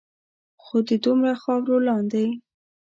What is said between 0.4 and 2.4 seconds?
خو د دومره خاورو لاندے